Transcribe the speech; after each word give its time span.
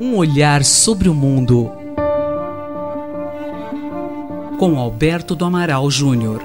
Um 0.00 0.16
olhar 0.16 0.64
sobre 0.64 1.08
o 1.08 1.14
mundo 1.14 1.70
com 4.58 4.78
Alberto 4.78 5.34
do 5.34 5.44
Amaral 5.44 5.90
Júnior. 5.90 6.42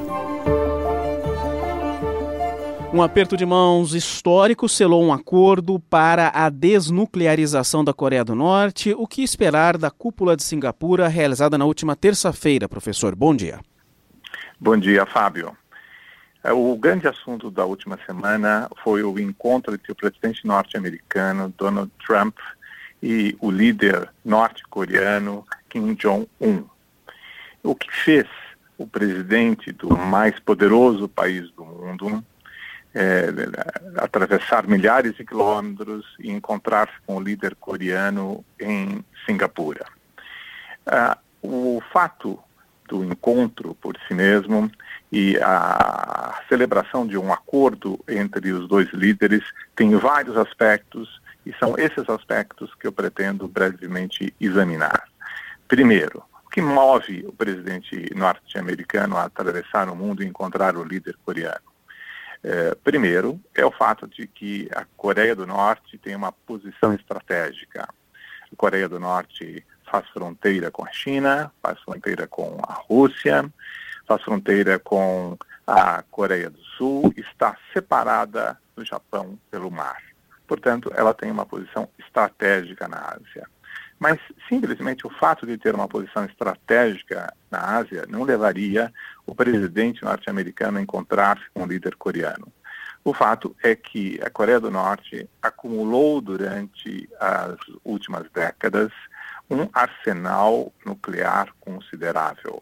Um 2.93 3.01
aperto 3.01 3.35
de 3.35 3.45
mãos 3.45 3.93
histórico 3.93 4.69
selou 4.69 5.03
um 5.03 5.11
acordo 5.11 5.77
para 5.89 6.31
a 6.33 6.49
desnuclearização 6.49 7.83
da 7.83 7.93
Coreia 7.93 8.23
do 8.23 8.33
Norte. 8.33 8.93
O 8.97 9.05
que 9.05 9.21
esperar 9.21 9.77
da 9.77 9.91
cúpula 9.91 10.37
de 10.37 10.43
Singapura 10.43 11.09
realizada 11.09 11.57
na 11.57 11.65
última 11.65 11.93
terça-feira, 11.93 12.69
professor? 12.69 13.13
Bom 13.13 13.35
dia. 13.35 13.59
Bom 14.57 14.77
dia, 14.77 15.05
Fábio. 15.05 15.51
É, 16.45 16.53
o 16.53 16.77
grande 16.77 17.07
assunto 17.07 17.49
da 17.49 17.65
última 17.65 17.97
semana 18.05 18.69
foi 18.83 19.01
o 19.01 19.17
encontro 19.17 19.73
entre 19.73 19.91
o 19.91 19.95
presidente 19.95 20.45
norte-americano 20.45 21.51
Donald 21.57 21.91
Trump 22.05 22.37
e 23.01 23.35
o 23.41 23.49
líder 23.49 24.11
norte-coreano 24.23 25.43
Kim 25.67 25.95
Jong-un. 25.95 26.65
O 27.63 27.73
que 27.73 27.91
fez 27.91 28.27
o 28.77 28.85
presidente 28.85 29.71
do 29.71 29.97
mais 29.97 30.39
poderoso 30.39 31.09
país 31.09 31.49
do 31.49 31.65
mundo 31.65 32.23
é, 32.93 33.25
atravessar 33.97 34.67
milhares 34.67 35.15
de 35.15 35.25
quilômetros 35.25 36.05
e 36.19 36.29
encontrar-se 36.29 36.93
com 37.07 37.15
o 37.15 37.21
líder 37.21 37.55
coreano 37.55 38.45
em 38.59 39.03
Singapura. 39.25 39.83
Ah, 40.85 41.17
o 41.41 41.81
fato 41.91 42.39
do 42.87 43.03
encontro 43.03 43.75
por 43.75 43.97
si 44.07 44.13
mesmo 44.13 44.71
e 45.11 45.37
a 45.41 46.43
celebração 46.47 47.05
de 47.05 47.17
um 47.17 47.31
acordo 47.31 47.99
entre 48.07 48.51
os 48.51 48.67
dois 48.67 48.89
líderes 48.91 49.43
tem 49.75 49.95
vários 49.95 50.37
aspectos 50.37 51.21
e 51.45 51.53
são 51.59 51.77
esses 51.77 52.09
aspectos 52.09 52.73
que 52.75 52.87
eu 52.87 52.91
pretendo 52.91 53.47
brevemente 53.47 54.33
examinar. 54.39 55.07
Primeiro, 55.67 56.23
o 56.45 56.49
que 56.49 56.61
move 56.61 57.25
o 57.27 57.31
presidente 57.31 58.09
norte-americano 58.15 59.17
a 59.17 59.23
atravessar 59.25 59.89
o 59.89 59.95
mundo 59.95 60.23
e 60.23 60.27
encontrar 60.27 60.75
o 60.75 60.83
líder 60.83 61.15
coreano? 61.23 61.75
É, 62.43 62.75
primeiro, 62.83 63.39
é 63.55 63.65
o 63.65 63.71
fato 63.71 64.07
de 64.07 64.27
que 64.27 64.69
a 64.75 64.85
Coreia 64.95 65.35
do 65.35 65.47
Norte 65.47 65.97
tem 65.97 66.15
uma 66.15 66.31
posição 66.31 66.93
estratégica. 66.93 67.87
A 68.51 68.55
Coreia 68.55 68.87
do 68.87 68.99
Norte 68.99 69.65
faz 69.89 70.07
fronteira 70.09 70.71
com 70.71 70.85
a 70.85 70.91
China, 70.91 71.51
faz 71.61 71.79
fronteira 71.81 72.27
com 72.27 72.57
a 72.67 72.73
Rússia, 72.73 73.51
faz 74.07 74.21
fronteira 74.23 74.79
com 74.79 75.37
a 75.65 76.03
Coreia 76.11 76.49
do 76.49 76.61
Sul, 76.77 77.13
está 77.17 77.57
separada 77.73 78.57
do 78.75 78.83
Japão 78.83 79.39
pelo 79.49 79.71
mar. 79.71 80.01
Portanto, 80.47 80.91
ela 80.95 81.13
tem 81.13 81.31
uma 81.31 81.45
posição 81.45 81.89
estratégica 81.97 82.87
na 82.87 82.97
Ásia. 82.97 83.47
Mas 83.97 84.19
simplesmente 84.49 85.07
o 85.07 85.09
fato 85.09 85.45
de 85.45 85.57
ter 85.57 85.73
uma 85.73 85.87
posição 85.87 86.25
estratégica 86.25 87.33
na 87.49 87.77
Ásia 87.77 88.05
não 88.07 88.23
levaria 88.23 88.93
o 89.25 89.33
presidente 89.33 90.03
norte-americano 90.03 90.77
a 90.77 90.81
encontrar-se 90.81 91.45
com 91.53 91.63
o 91.63 91.67
líder 91.67 91.95
coreano. 91.95 92.51
O 93.03 93.13
fato 93.13 93.55
é 93.63 93.75
que 93.75 94.19
a 94.23 94.29
Coreia 94.29 94.59
do 94.59 94.71
Norte 94.71 95.29
acumulou 95.41 96.19
durante 96.19 97.07
as 97.19 97.55
últimas 97.83 98.29
décadas 98.31 98.91
um 99.49 99.67
arsenal 99.73 100.73
nuclear 100.85 101.49
considerável. 101.59 102.61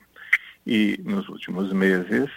E 0.65 0.99
nos 1.03 1.27
últimos 1.29 1.71
meses, 1.73 2.29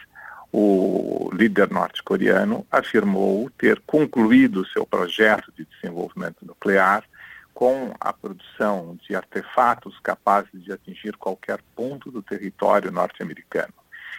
o 0.52 1.30
líder 1.32 1.70
norte-coreano 1.70 2.66
afirmou 2.70 3.50
ter 3.58 3.80
concluído 3.86 4.66
seu 4.66 4.86
projeto 4.86 5.52
de 5.56 5.64
desenvolvimento 5.64 6.44
nuclear 6.44 7.04
com 7.52 7.94
a 7.98 8.12
produção 8.12 8.98
de 9.06 9.16
artefatos 9.16 9.98
capazes 10.00 10.62
de 10.62 10.72
atingir 10.72 11.16
qualquer 11.16 11.60
ponto 11.74 12.10
do 12.10 12.22
território 12.22 12.90
norte-americano. 12.90 13.72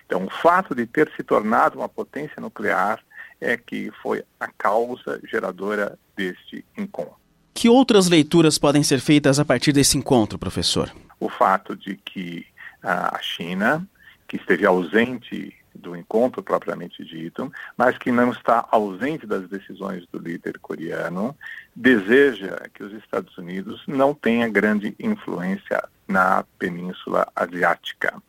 Então, 0.05 0.25
o 0.25 0.29
fato 0.29 0.73
de 0.73 0.85
ter 0.85 1.11
se 1.15 1.23
tornado 1.23 1.77
uma 1.77 1.89
potência 1.89 2.41
nuclear 2.41 2.99
é 3.39 3.55
que 3.55 3.91
foi 4.01 4.23
a 4.39 4.47
causa 4.47 5.19
geradora 5.23 5.99
deste 6.15 6.65
encontro. 6.75 7.26
Que 7.57 7.69
outras 7.69 8.07
leituras 8.07 8.59
podem 8.59 8.83
ser 8.83 8.99
feitas 8.99 9.39
a 9.39 9.43
partir 9.43 9.71
desse 9.71 9.97
encontro, 9.97 10.37
professor? 10.37 10.93
O 11.19 11.27
fato 11.27 11.75
de 11.75 11.95
que 11.95 12.45
a 12.83 13.17
China, 13.19 13.83
que 14.27 14.37
esteve 14.37 14.63
ausente 14.63 15.55
do 15.73 15.95
encontro 15.95 16.43
propriamente 16.43 17.03
dito, 17.03 17.51
mas 17.75 17.97
que 17.97 18.11
não 18.11 18.29
está 18.29 18.63
ausente 18.71 19.25
das 19.25 19.49
decisões 19.49 20.05
do 20.11 20.19
líder 20.19 20.59
coreano, 20.59 21.35
deseja 21.75 22.61
que 22.75 22.83
os 22.83 22.93
Estados 22.93 23.35
Unidos 23.39 23.81
não 23.87 24.13
tenham 24.13 24.51
grande 24.51 24.95
influência 24.99 25.83
na 26.07 26.45
Península 26.59 27.27
Asiática, 27.35 28.21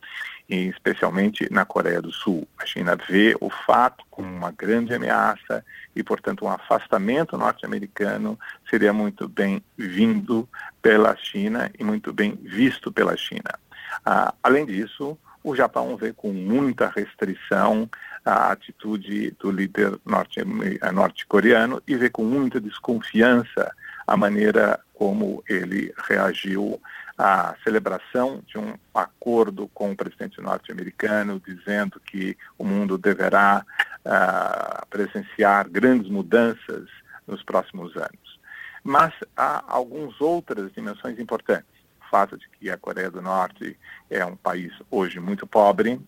e 0.48 0.68
especialmente 0.68 1.46
na 1.52 1.64
Coreia 1.64 2.00
do 2.00 2.10
Sul. 2.10 2.48
A 2.58 2.64
China 2.64 2.96
vê 3.08 3.36
o 3.40 3.50
fato 3.50 4.04
como 4.10 4.28
uma 4.28 4.50
grande 4.50 4.94
ameaça 4.94 5.64
e, 5.94 6.02
portanto, 6.02 6.44
um 6.44 6.48
afastamento 6.48 7.36
norte-americano 7.36 8.38
seria 8.68 8.92
muito 8.92 9.28
bem 9.28 9.62
vindo 9.76 10.48
pela 10.80 11.14
China 11.16 11.70
e 11.78 11.84
muito 11.84 12.12
bem 12.12 12.38
visto 12.42 12.90
pela 12.90 13.16
China. 13.16 13.58
Ah, 14.04 14.32
além 14.42 14.64
disso, 14.64 15.18
o 15.44 15.54
Japão 15.54 15.96
vê 15.96 16.12
com 16.12 16.32
muita 16.32 16.88
restrição 16.88 17.88
a 18.24 18.52
atitude 18.52 19.34
do 19.38 19.50
líder 19.50 19.94
eh, 19.94 20.92
norte-coreano 20.92 21.72
norte 21.74 21.84
e 21.86 21.96
vê 21.96 22.10
com 22.10 22.24
muita 22.24 22.60
desconfiança 22.60 23.74
a 24.08 24.16
maneira 24.16 24.80
como 24.94 25.44
ele 25.46 25.92
reagiu 26.08 26.80
à 27.18 27.54
celebração 27.62 28.42
de 28.46 28.56
um 28.58 28.74
acordo 28.94 29.68
com 29.74 29.90
o 29.90 29.96
presidente 29.96 30.40
norte-americano, 30.40 31.38
dizendo 31.46 32.00
que 32.00 32.34
o 32.56 32.64
mundo 32.64 32.96
deverá 32.96 33.62
uh, 34.00 34.86
presenciar 34.88 35.68
grandes 35.68 36.10
mudanças 36.10 36.88
nos 37.26 37.42
próximos 37.42 37.94
anos. 37.96 38.40
Mas 38.82 39.12
há 39.36 39.62
algumas 39.68 40.18
outras 40.22 40.72
dimensões 40.72 41.18
importantes 41.18 41.78
fato 42.10 42.38
de 42.38 42.48
que 42.48 42.70
a 42.70 42.78
Coreia 42.78 43.10
do 43.10 43.20
Norte 43.20 43.78
é 44.08 44.24
um 44.24 44.34
país 44.34 44.72
hoje 44.90 45.20
muito 45.20 45.46
pobre, 45.46 46.00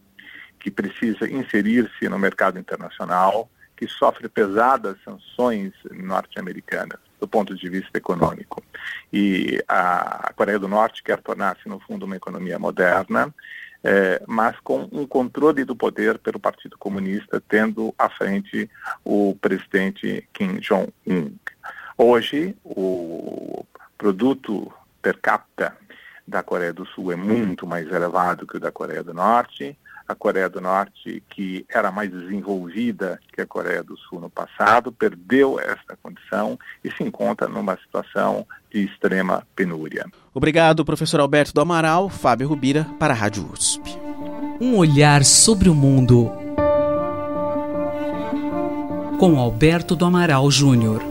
que 0.58 0.70
precisa 0.70 1.30
inserir-se 1.30 2.08
no 2.08 2.18
mercado 2.18 2.58
internacional, 2.58 3.50
que 3.76 3.86
sofre 3.86 4.26
pesadas 4.26 4.96
sanções 5.04 5.74
norte-americanas 5.90 7.09
ponto 7.30 7.54
de 7.54 7.68
vista 7.68 7.96
econômico. 7.96 8.62
E 9.12 9.62
a 9.68 10.32
Coreia 10.36 10.58
do 10.58 10.68
Norte 10.68 11.02
quer 11.02 11.18
tornar-se, 11.20 11.68
no 11.68 11.80
fundo, 11.80 12.04
uma 12.04 12.16
economia 12.16 12.58
moderna, 12.58 13.32
é, 13.82 14.22
mas 14.26 14.58
com 14.60 14.88
um 14.92 15.06
controle 15.06 15.64
do 15.64 15.74
poder 15.74 16.18
pelo 16.18 16.38
Partido 16.38 16.76
Comunista, 16.76 17.42
tendo 17.48 17.94
à 17.98 18.10
frente 18.10 18.68
o 19.04 19.36
presidente 19.40 20.28
Kim 20.32 20.58
Jong-un. 20.58 21.32
Hoje, 21.96 22.56
o 22.64 23.64
produto 23.96 24.72
per 25.02 25.18
capita 25.20 25.76
da 26.26 26.42
Coreia 26.42 26.72
do 26.72 26.86
Sul 26.86 27.12
é 27.12 27.16
muito 27.16 27.66
mais 27.66 27.90
elevado 27.90 28.46
que 28.46 28.56
o 28.56 28.60
da 28.60 28.70
Coreia 28.70 29.02
do 29.02 29.12
Norte. 29.12 29.76
A 30.10 30.14
Coreia 30.16 30.48
do 30.48 30.60
Norte, 30.60 31.22
que 31.30 31.64
era 31.72 31.92
mais 31.92 32.10
desenvolvida 32.10 33.20
que 33.32 33.40
a 33.40 33.46
Coreia 33.46 33.80
do 33.80 33.96
Sul 33.96 34.18
no 34.18 34.28
passado, 34.28 34.90
perdeu 34.90 35.60
esta 35.60 35.96
condição 36.02 36.58
e 36.82 36.90
se 36.90 37.04
encontra 37.04 37.46
numa 37.46 37.76
situação 37.76 38.44
de 38.72 38.84
extrema 38.84 39.46
penúria. 39.54 40.04
Obrigado, 40.34 40.84
professor 40.84 41.20
Alberto 41.20 41.54
do 41.54 41.60
Amaral, 41.60 42.08
Fábio 42.08 42.48
Rubira, 42.48 42.84
para 42.98 43.14
a 43.14 43.16
Rádio 43.16 43.48
USP. 43.52 43.96
Um 44.60 44.76
olhar 44.76 45.24
sobre 45.24 45.68
o 45.68 45.74
mundo 45.76 46.32
com 49.16 49.38
Alberto 49.38 49.94
do 49.94 50.04
Amaral 50.04 50.50
Júnior. 50.50 51.09